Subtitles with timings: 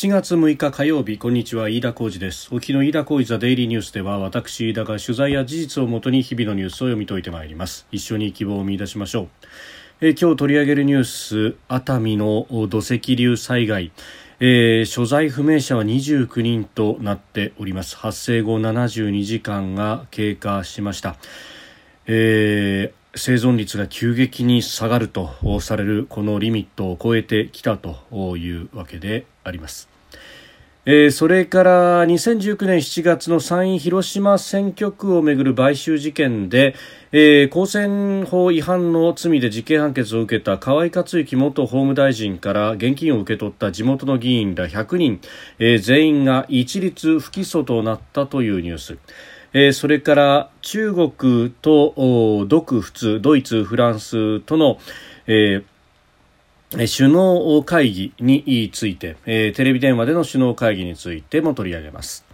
[0.00, 1.68] 7月6日火曜日こんにちは。
[1.68, 2.48] 飯田浩二です。
[2.54, 7.86] 沖の飯田浩二ザデイリーニュースでは私飯田が取材や事実をもとに日々のニュースを読み解いてまいります。
[7.92, 9.28] 一緒に希望を見出しましょう。
[10.00, 13.92] え今日取り上げるニュース熱海の土石流災害。
[14.40, 17.98] えー、所在不明者は29人となっております。
[17.98, 21.16] 発生後72時間が経過しました、
[22.06, 29.89] えー生存率が急激に下がるとされるこのリミットを超えてきたというわけであります。
[30.86, 36.74] えー、それから2019年7月の参院広島選挙区をめぐる買収事件で、
[37.12, 45.20] えー、公選法違反の罪で実刑判決を受けた河井克行元法務大臣から現金を受け取った地元の議員ら100人、
[45.58, 48.98] えー、全員が一律不起訴となったというニュース。
[49.52, 54.78] えー、それから中国と独仏ドイツ、フランスとの、
[55.26, 55.64] えー、
[56.72, 62.24] 首脳会議について、テレビ電話での首脳会議についても取り上げます。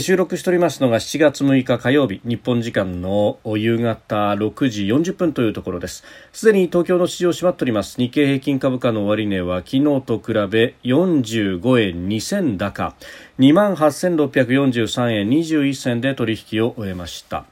[0.00, 6.02] 収録しておりますのが7月6日火曜日日本時間の夕方6時40分というところです。
[6.32, 8.00] すでに東京の市場閉まっております。
[8.00, 12.96] 日経平均株価の終値は昨日と比べ45円2000高。
[13.38, 17.44] 28,643円21銭で取引を終えました、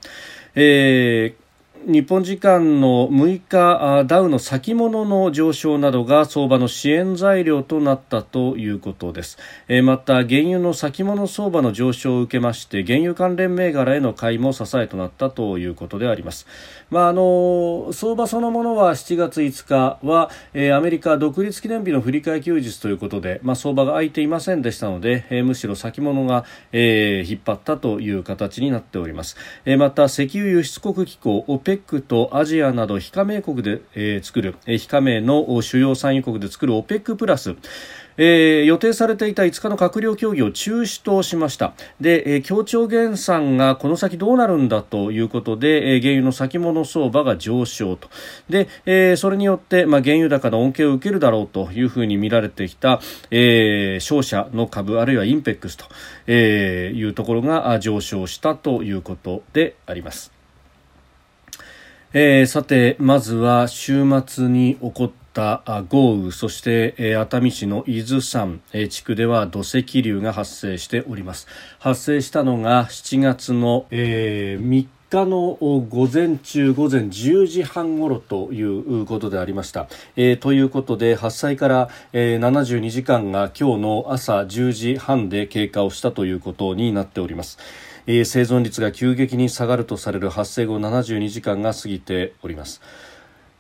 [0.55, 1.42] えー
[1.85, 9.37] 日本時間の6日ダウの先物の上昇などが相場の支援材料となったということです、
[9.83, 16.47] また原油の先物相場の上昇を受けまして原油関連銘柄への買いも支えとなったということであります、
[16.93, 37.57] まあ、あの相場そのものは7月5日は、えアメリカ独立記念日の振り替え休日ということで、まあ、相場が空いていませんでしたので、むしろ先物が、えー、引っ張ったという形になっております、えまた石油輸出国機構 OPEC とアジアなど非加盟国で、えー、作る、えー、非加盟の主要産油国で作る OPEC プラス
[38.17, 48.09] えー、予定されていた5日の閣僚協議を中止としましたで、えー、協調減産がこの先どうなるんだということで、えー、原油の先物相場が上昇と
[48.49, 53.01] で、えー、それによって、まあ、原油高の恩恵を受けるだろうというふうに見られてきた、
[53.31, 55.87] えー、商社の株あるいはインペックスと、
[56.27, 60.33] えー、いうところが上昇したということであります。
[62.15, 68.61] えー、さてまずは週末に起こった豪雨そして、熱海市の伊豆山、
[68.91, 71.47] 地区では土石流が発生しております。
[71.79, 87.59] 発生したのが7月の、えー、3日の午前中午前10時半ごろということでありました、えー、ということで発災から、えー、72時間が今日の朝10時半で経過をしたということになっております。
[88.07, 92.81] えー、生存率が急激に下がるとされる発生後72時間が過ぎております。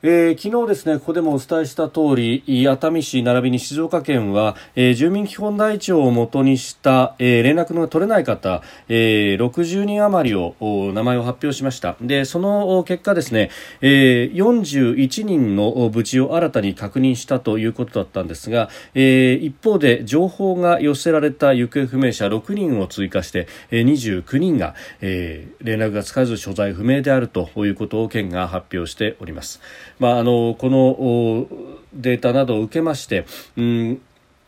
[0.04, 10.56] えー、昨日ですね、ここでもお伝えした通り、熱海市並びに静岡県は、えー、住民基本台帳をもとにした、えー、連絡の取れない方、えー、60人余りを
[10.92, 11.94] 名前を発表しました。
[12.00, 29.60] で、その結果ですね、えー、41人の無事を新たに確認したということだったんですが、えー、一方で情報が寄せられた行方不明者6人を追加して、えー、29人が、えー、連絡がつかず所在不明であるということを県が発表しております。
[30.02, 31.46] まあ、あのこの
[31.94, 33.24] データなどを受けまして、
[33.56, 34.02] うん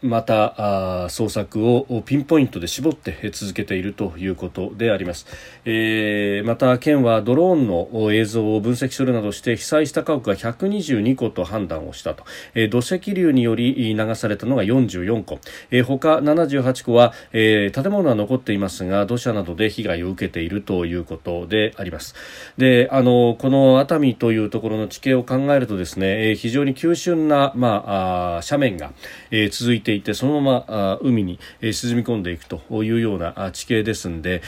[0.04, 5.26] また捜索をピンポイントで絞って続けているということであります、
[5.64, 22.14] えー、また県はドローンの映像を分析するなどして被災した家屋が122戸と判断をしたと、えー、土石流により流されたのが44戸、えー、他78戸は、えー、建物は残っていますが土砂などで被害を受けているということであります。
[22.58, 28.92] であのこの熱海というところの地形を考えるとですね、えー、非常に急峻な、まあ、あ斜面が、
[29.30, 34.42] えー、続いていてそのまま海に沈み込んでいくというような地形ですので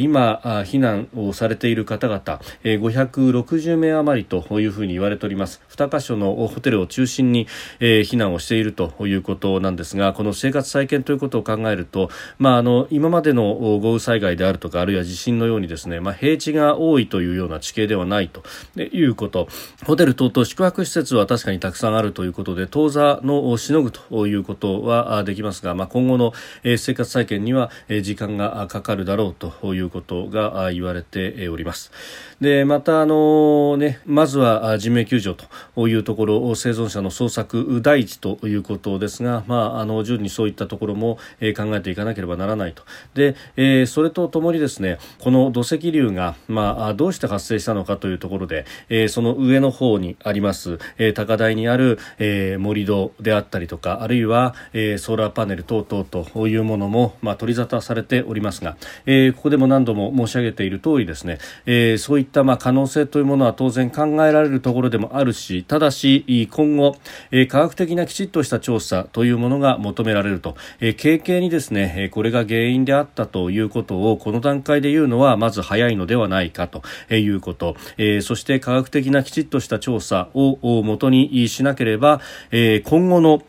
[0.00, 5.62] 今避難をされている方々560名余りというふうに言われております。
[5.78, 7.46] 2カ所のホテルを中心に
[7.80, 18.42] え避難をしているということなんですがこの生活再建ということを考えると、まあ、あの今までの豪雨災害であるとかあるいは地震のようにですね、まあ、平地が多いというような地形ではないと
[18.80, 19.48] いうこと
[19.86, 26.32] ホテル等々宿泊施設は確かにたくさんあるということで当座のしのぐということはできますが、まあ、今後の
[26.76, 27.70] 生活再建には
[28.02, 31.92] 時間がかかるだろうということが言われております。
[32.40, 35.44] でまたあの、ね、まずは人命救助と
[35.86, 42.82] いうところ生存者の捜索第一ということですが、まあ、あの順にそういったところも、え考えていかなければならないと。
[43.14, 58.76] で、えー、それとともにですねこの土石流が、まあ、どうして発生したのかというところで、えー、その上の方にあります、えー、高台にある、えー、盛り土であったりとかあるいは、えー、ソーラーパネル等々というものも、まあ、取り沙汰されておりますが、
[59.06, 66.96] えー、ここでも何度も申し上げている通りですね、えー、そういった、まあ、可能性というものは当然考えられるところでもあるしただし今後、
[67.30, 76.82] えー、科学的なきちっとした調査というものが求められると、えー、軽々にですねこれが原因であったということをこの段階で言うのはまず早いのではないかと
[77.14, 82.20] いうこと、えー、そして科学的なきちっとした調査をもとにしなければ、
[82.50, 83.42] えー、今後の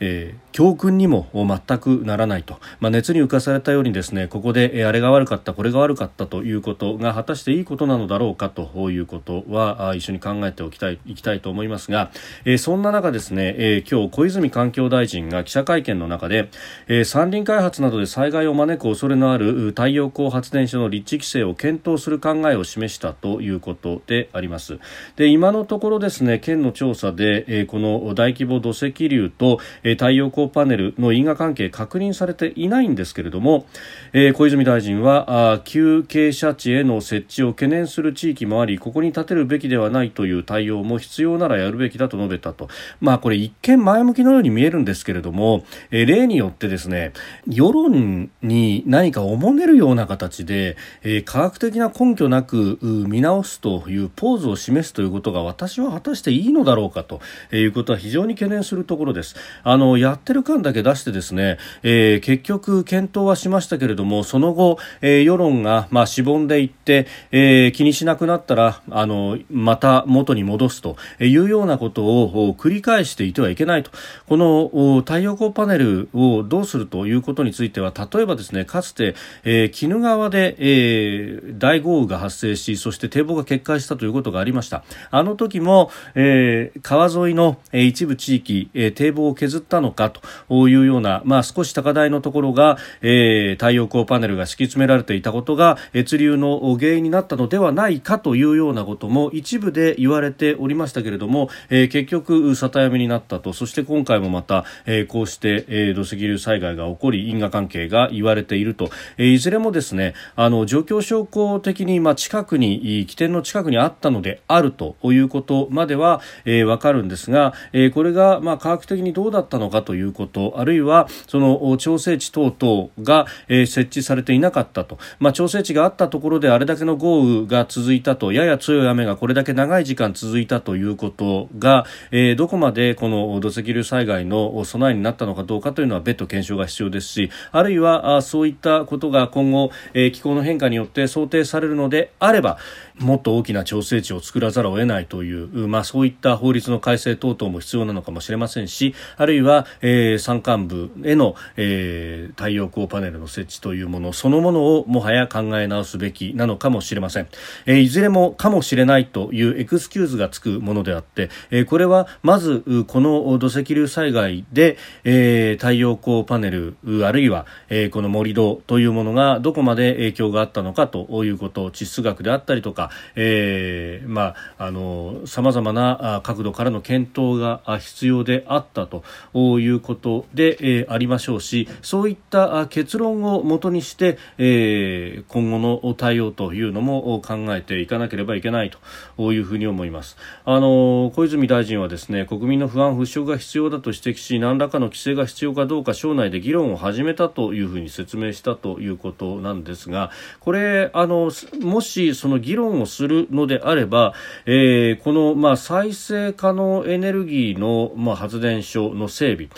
[0.00, 12.10] えー、教訓にも全くならないと、まあ、熱に浮かされたようにですねここで、あれが悪かったこれが悪かったということが果たしていいことなのだろうかということは一緒に考えておきたいいきたいと思いますが、
[12.44, 16.50] え、そんな中ですね、え、今日小泉環境大臣が記者会見の中で、
[16.88, 24.78] え、山林開発などで災害を招く恐れのある太陽光発電所の立地規制を検討する考えを示したということであります。
[25.16, 33.66] で今のところですね県の調査で、え、この大規模土石流と、えーえ太陽光パネルの因果関係確認されていないんですけれども、
[34.12, 42.68] え小泉大臣はあ急傾斜地への設置を懸念する地域もありここに建てるべきではないという対応も必要ならやるべきだと述べたと、
[43.00, 47.12] まあ、これ一見前向きのように見えるんですけれども、え例によってですね
[47.46, 57.20] 世論に何かおもねるような形で、え科学的な根拠なく見直すというポーズを示すということが私は果たしていいのだろうかと
[57.52, 59.36] いうことは非常に懸念するところです。
[59.62, 73.90] あのやっててる感だけ出してですね、えー、結局検討はしましたけれどもその後、えー、世論がまあしぼんでいって、えー、気にしなくなったらあのまた元に戻すというようなことを繰り返していてはいけないと。
[74.28, 84.84] この太陽光パネルをどうするということについては例えばですねかつて、え、鬼怒川で、え、大豪雨が発生しそして堤防が決壊したということがありました。
[85.10, 90.19] あの時も、え、川沿いの、え、一部地域、え、堤防を削ったのかと。
[90.48, 103.52] というような、まあ、少し高台のところが、えー、太陽光パネルが敷き詰められていたことが越流の原因になったのではないかというようなことも一部で言われておりましたけれども、えー、結局、里山になったと。
[103.52, 142.58] そして今回もまた、えー、こうして、えー、土石流災害が起こり因果関係が言われていると、えー、いずれもですねあの状況証拠的に、まあ、近くに起点の近くにあったのであるということまでは、えー、分かるんですが、えー、これが、まあ、科学的にどうだったのかということあるいはその調整池等々が、えー、設置されていなかったと、まあ、調整池があったところであれだけの豪雨が続いたとやや強い雨がこれだけ長い時間続いたということが、えー、どこまでこの土石流災害の備えになったのかどうかというのは別途検証が必要ですしあるいはあそういったことが今後、えー、気候の変化によって想定されるのであれば
[143.00, 157.28] もっと大きな調整池を作らざるを得ないという、まあ、そういった法律の改正等々も必要なのかもしれませんしあるいは、えー、山間部への、えー、太陽光パネルの設置というものそのものをもはや考え直すべきなのかもしれません、
[157.66, 166.76] えー、いずれもかもしれないというエクスキューズがつくものであって、えー、これはまずこの土石流災害で、えー、太陽光パネル
[167.06, 179.02] あるいは、えー、この盛り土というものがどこまで影響があったのかということ地質学であったりとかえー、まあ、あの、様々な角度からの検討が必要であったと
[179.34, 188.70] いうことで、えー、ありましょうし、そういった結論をもとにして、えー、今後の対応というのも考えていかなければいけない
[189.16, 190.16] というふうに思います。
[190.44, 201.30] あの、小泉大臣はですね、国民の不安払拭が必要だと指摘し、何らかの規制が必要かどうか省内で議論を始めたというふうに説明したということなんですが、これ、あの、
[201.60, 204.14] もしその議論をするのであれば、
[204.46, 209.48] えー、この、まあ、再生可能エネルギーの、まあ、発電所の整備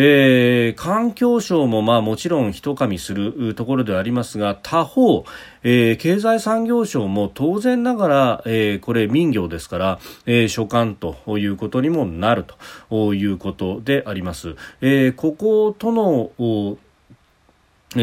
[0.00, 5.24] えー、環境省もまあもちろん一噛みするところではありますが他方、
[5.64, 12.44] えー、経済産業省も当然ながら、えー、これ民業ですから、えー、所管ということにもなる
[12.88, 14.54] ということであります。
[14.80, 16.30] えー、こことの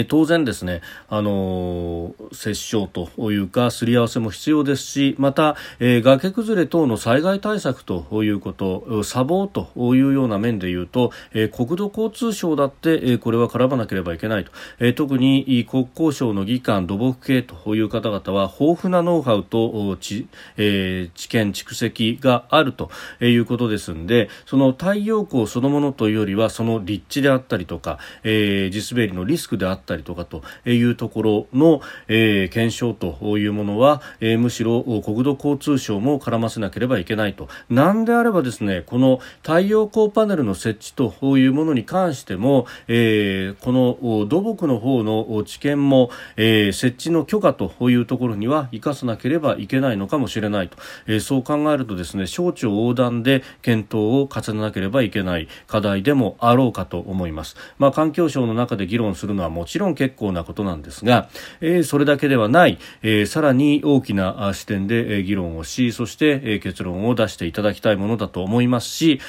[0.08, 14.52] 当然ですね、あのー、折衝というか、すり合わせも必要ですし、また、えー、崖崩れ等の災害対策ということ、砂防というような面で言うと、えー、国土交通省だって、えー、これは絡まなければいけないと。
[14.80, 20.28] え、特に国交省の議官、土木系という方々は、豊富なノウハウと知,、
[20.58, 22.90] えー、知見、蓄積があると
[23.22, 37.48] いうことですんで、その太陽光そのものというよりは、その立地であったりとか、え、地滑りのリスクであったりとかというところの、えー、検証というものは、えー、むしろ国土交通省も絡ませなければいけないと。
[37.70, 50.78] なんであればですね、この太陽光パネルの設置というものに関しても、えー、この土木の方の知見も、えー、設置の許可というところには生かさなければいけないのかもしれないと、
[51.08, 57.56] えー、そう考えるとですね、省庁横断で検討を重ねなければいけない課題でもあろうかと思います。
[57.78, 61.28] まあ、環境省の中で議論するのはももちろん結構なことなんですが、
[61.60, 69.20] えー、それだけではない、えー、さらに大きな視点で議論をし、そして、結論を出していただきたいものだと思いますし、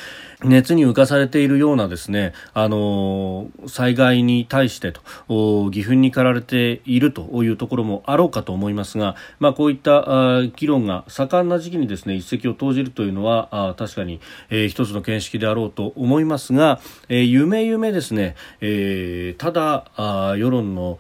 [0.45, 20.99] 熱に浮かされているようなですね、あの災害に対してと、義憤に駆られているというところもあろうかと思いますが、まあ、こういった議論が盛んな時期にですね、一石を投じるというのは、あ確かに、えー、一つの見識であろうと思いますが、えー、夢夢ですね、えー、ただ、あ世論の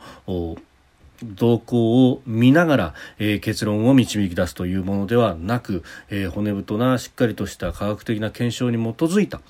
[1.22, 9.40] 動向を見ながら、えー、結論を導き出すというものではなく、えー、骨太なしっかりとした科学的な検証に基づいた、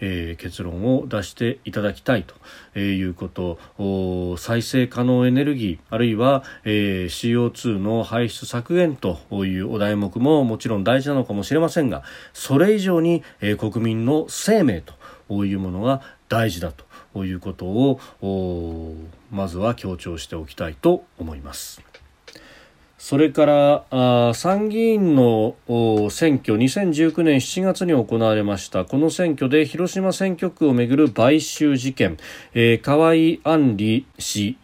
[0.00, 3.58] えー、結論を出していただきたいということ。
[4.36, 12.02] 再生可能エネルギーあるいは、え、CO2 の排出削減というお題目ももちろん大事なのかもしれませんが
[12.32, 14.94] それ以上に、え、国民の生命と
[15.28, 18.00] こういうものが大事だということを
[19.30, 21.82] まずは強調しておきたいと思います。
[23.04, 25.56] それからあ参議院の
[26.08, 28.86] 選挙2019年7月に行われました。
[28.86, 32.16] この選挙で広島選挙区をめぐる買収事件、
[32.54, 33.12] えー、河合
[33.44, 34.56] 案里氏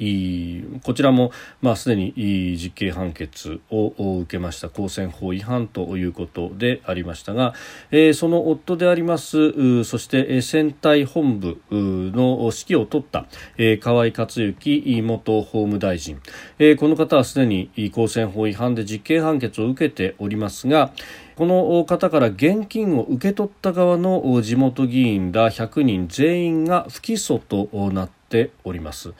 [0.82, 2.14] こちらも、まあ、すでに
[2.56, 4.70] 実刑判決を受けました。
[4.70, 7.52] 公選法違反ということでありましたが、
[7.90, 13.26] えー、その夫でありますそして選対本部の指揮を取った、
[13.58, 16.22] えー、河合克行元法務大臣、
[16.58, 20.92] えー、この方はすでに公選法違反で実刑判決を受けておりますが
[21.40, 29.14] この方から現金を受け取った側の地元議員ら100人全員が不起訴となっております。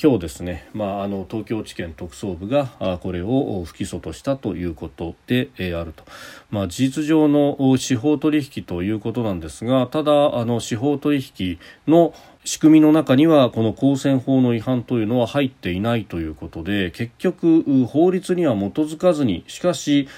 [0.00, 6.04] 今日ですね、まあ、あの東京地検特捜部がこれを不起訴としたということであると、
[6.50, 20.08] まあ、事実上の司法取引ということなんですがただあの司法取引の仕組みの中にはこの公選法の違反というのは入っていないということで結局法律には基づかずにしかし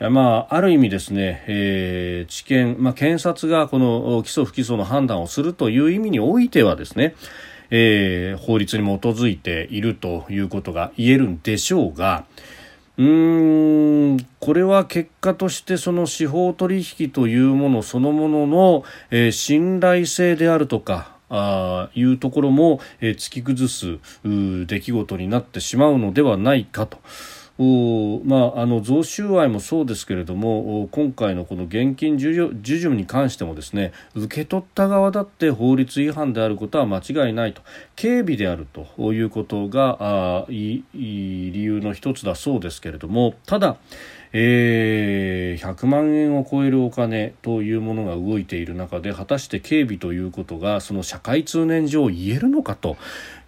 [0.00, 7.16] まあ、ある意味ですね、えー、知見、まあ、検察がこの起訴不起訴の判断をするという意味においてはですね、
[7.70, 12.26] えー、法律に基づいているということが言えるんでしょうが、
[12.96, 26.98] うーんこれは結果としてその司法取引というものそのものの、えー、信頼性であるとかあいうところも、えー、突き崩す出来事になってしまうのではないかと。
[27.58, 37.62] まあ、あの贈収賄もそうですけれども今回のこの現金授受に関してもですね受け取った側だって法律違反であることは間違いないと
[37.96, 43.76] 警備であるということがあいい理由の一つだそうですけれどもただ
[44.32, 52.96] えー、100万円を超えるお金というものが動いている中で果たして警備ということがその社会通念上言えるのかと、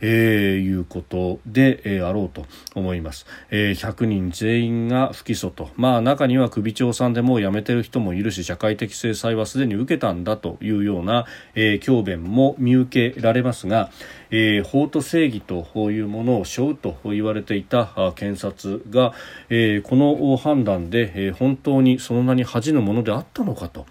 [0.00, 5.70] えー、いうことで、えー、あろうと思います、えー、100人全員が不起訴と。
[5.76, 13.90] まあ中には首長さんでもう辞めてる人もいるし社会的制裁はすでに受けたんだというような、えー、教鞭も見受けられますが、
[14.30, 19.12] えー、法と正義というものを背負うと言われていた検察が、
[19.48, 23.86] えー、この判断で、えー、本当にその名に恥じぬものであったのかと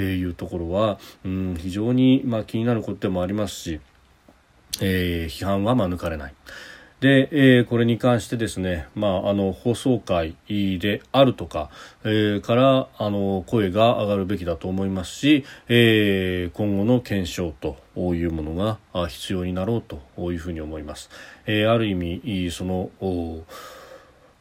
[0.00, 3.80] いうところは、うん、非常に、まあ、気になることでもありますし、
[4.80, 6.34] えー、批判は免れない。
[7.00, 11.68] で、えー、これに関してですね、まあ、あの放送会であるとか、
[12.04, 17.76] えー、からあの声が上がるべきだと思いますし、えー、今後の検証と
[18.14, 21.10] いうものが必要になろうというふうに思います。
[21.44, 22.90] えー、ある意味その、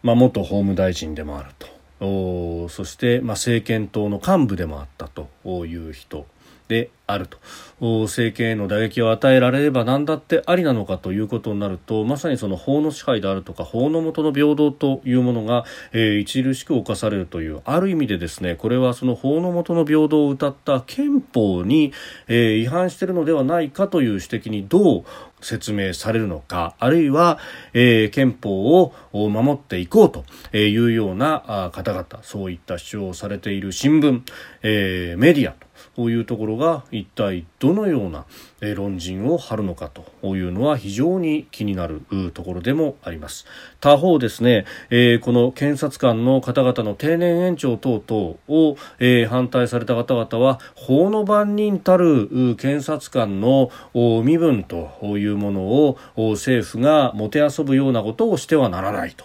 [0.02, 5.30] まあ、元法務大臣でもあるとそして、まあ、政権党の幹部でもあったと
[5.66, 6.26] いう人
[6.68, 7.38] であると。
[7.80, 21.92] 政権への打撃を与えられれば何だってありなのかということになるとまさにその法の支配であるとか法の下の平等というものが、えー、著しく侵されるというある意味でですねこれはその法の下の平等を謳った憲法に、
[22.28, 25.06] えー、違反しているのではないかという指摘にどう
[25.42, 27.40] 説明されるのかあるいは、
[27.74, 30.24] えー、憲法を守っていこうと
[30.58, 34.22] いうような方々そういった主張をされている新聞、
[34.64, 38.26] えー、メディアとこういうところが一体どのような、
[38.74, 42.02] 論陣を張るのかというのは非常に気になる
[42.34, 43.46] ところでもあります。
[43.80, 59.16] 他方ですね、えー、この検察官の方々の定年延長等々を、えー、反対された方々は法の番人たる検察官の身分というものを政府がもてあそぶようなことをしてはならない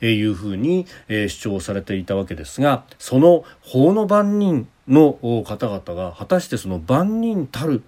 [0.00, 5.14] というふうに主張されていたわけですがその法の番人の
[5.46, 7.82] 方々が果たしてその万人たる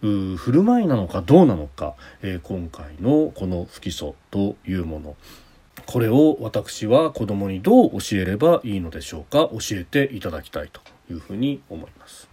[0.00, 5.16] 振る舞いなのかどうなのか、えー、今回のこの不起訴というもの
[5.86, 12.27] これを私は子供にどう教えればいいのでしょうか教えていただきたいというふうに思います。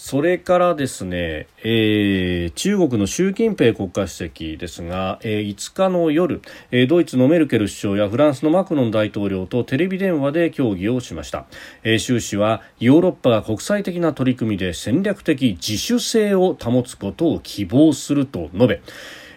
[0.00, 6.40] それからですね、えー、中国の習近平国家主席ですが、えー、5日の夜、
[6.70, 11.46] えー、ドイツのメルケル首相やフランスのマクロン大統領とテレビ電話で協議をしました、
[11.82, 18.80] えー、習氏はヨーロッパが国際的な取り組みで戦略的自主性を保つことを希望すると述べ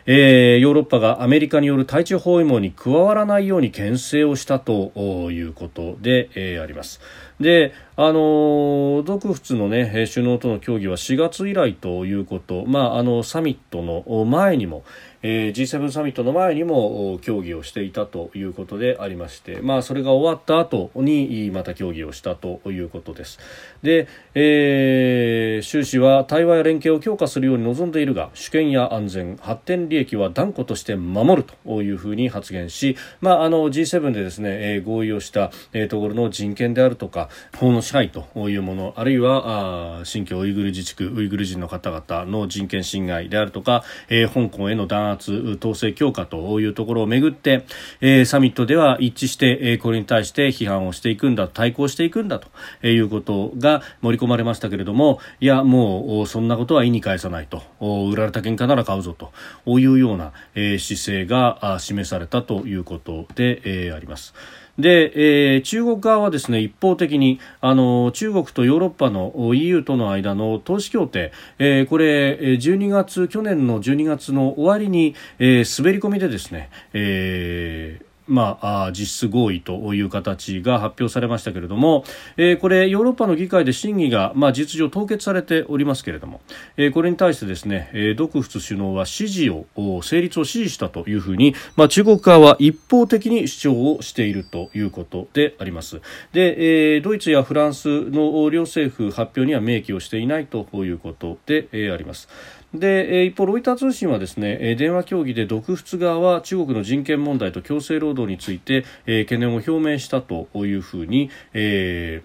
[0.06, 4.92] えー、ヨーロッパがアメリカによる対中包囲網に加わらないように牽制をしたと
[5.32, 7.02] いうことで、えー、あります。
[7.42, 14.84] で、あの独仏の、ね、首脳との協議は4月以来ということ、まあ、あのサミットの前にも、
[15.24, 23.40] えー、G7 サミットの前にも協議をしていたということでありまして、まあ、それが終わった後にまた協議をしたということです。
[23.84, 47.66] で、えー、習氏は対話や連携を強化するように望んでいるが主権や安全発展利益は断固として守るというふうに発言し、まあ、あの G7 でですね、えー、合意をした、えー、ところの人権であるとか法の支配というものあるいは新疆ウイグル自治区ウイグル人の方々の人権侵害であるとか、えー、香港への弾圧統制強化というところをめぐって、
[48.02, 59.32] えー、サミットでは一致して、えー、これに対して批判をしていくんだ対抗していくんだということが盛り込まれましたけれどもいやもうそんなことは意に介さないと売られた喧嘩なら買うぞと
[59.80, 64.34] いうような、えー、姿勢が示されたということで、えー、あります。
[64.80, 82.06] で、えー、中国側はですね一方的にあの中国とヨーロッパの EU との間の投資協定、えー、これ12月去年の12月の終わりに、えー、滑り込みでですね、えーまあ、実質合意という形が発表されましたけれども、
[82.38, 86.40] えー、これヨーロッパの議会で審議が、まあ、実情凍結されておりますけれども、
[86.78, 89.66] えー、これに対してですね、えー、独仏首脳は支持を
[90.02, 102.30] 成立を支持したというふうに、まあ、中国側は一方的に主張をしているということでありますで、えー、ドイツやフランスの両政府発表には明記をしていないということで、えー、あります。
[102.74, 112.24] で一方、ロイター通信はですね電話協議で独仏側は中国の人権問題と強制労働について懸念を表明したというふうに、え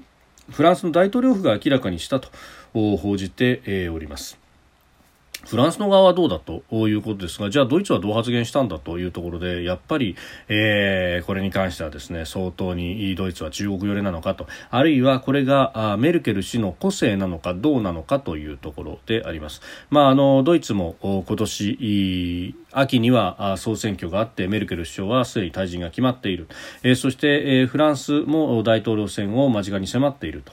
[0.50, 2.30] ー、フランスの大統領府が明らかにしたと
[2.72, 4.45] 報じております。
[5.46, 6.62] フランスの側はどうだと？
[6.88, 10.16] いうことですが、じゃあドイツはどう発言したんだというところで、やっぱり、
[10.48, 19.60] えー、これに関してはですね、相当にドイツは中国寄りなのかと、あるいはこれがあメルケル氏の個性なのかどうなのかというところであります。
[19.90, 26.46] まあ、あの、ドイツも今年、秋には総選挙があってメルケル首相はすでに退陣が決まっている、
[26.82, 30.52] えー、そして、えー、フランスも大統領選を間近に迫っていると。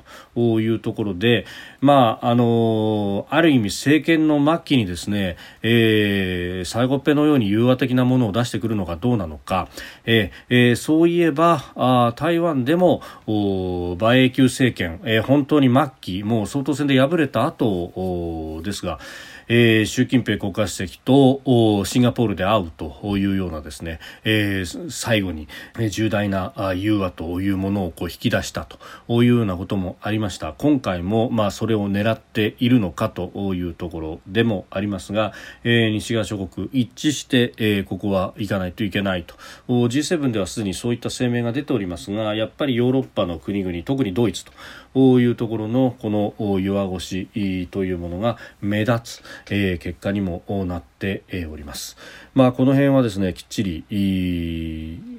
[0.64, 1.46] いうところで、
[1.82, 9.68] まああのある意味政権の末期にですね、えー、最後っぺのように融和的なものを出してくるのかどうなのか、
[10.06, 19.00] えーえー、そういえばあ台湾でも馬英九政権、えー、本当に末期もう総統選で敗れた後ですが、
[19.48, 25.48] えー、習近平国家主席とシンガポールで会うというようなですね、えー、最後に
[25.90, 30.54] 重大な融和というものをこう引き出したというようなこともありました。
[30.54, 39.36] 今回もまあそれを狙っているのかというところでもありますが、えー、西側諸国一致して、えー、ここは行かないといけないと。
[39.68, 44.52] G7 ではすでにそういった声明が出ておりますがやっぱりヨーロッパの国々特にドイツと
[44.96, 51.98] いうところのこの弱腰というものが目立つ、えー、結果にもなっております。
[52.34, 53.84] まあ、この辺はですねきっちり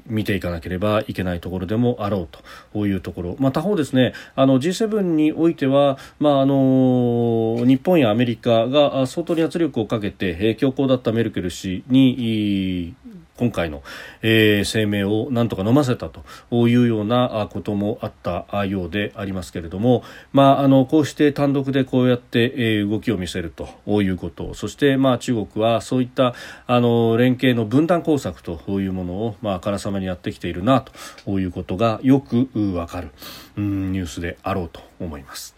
[0.06, 2.28] 見ていかなければいけないところでもあろう
[2.72, 12.94] というところ、まあ、他方ですねあの G7 においては、まあ、あの日本やアメリカが相当に圧力をかけて強硬だったメルケル氏に
[13.36, 13.82] 今回の、
[14.22, 16.24] えー、声明をなんとか飲ませたと
[16.68, 23.68] いうようなこともあったようでありますけれども、まあ、あのこうして単独でこうやって、えー、動きを見せると
[24.02, 26.34] いうことそして、まあ、中国はそういった
[26.66, 30.84] あの連携の分断工作というものを、まあ、からさまにやってきているな
[31.24, 33.10] ということがよくわかる、
[33.56, 35.56] うん、ニュースであろうと思います。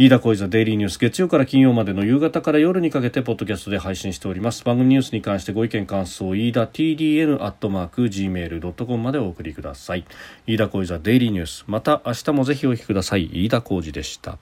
[0.00, 4.64] 飯田小泉デイリーニュース月曜から金曜までの夕方から夜にかけてポッドキャストで配信しております。
[4.64, 10.06] 番組ニュースに関してご意見感想飯田 TDN アットマーク Gmail.com までお送りください。
[10.46, 11.64] 飯田小泉デイリーニュース。
[11.66, 13.28] また明日もぜひお聞きください。
[13.30, 14.38] 飯田浩司でした。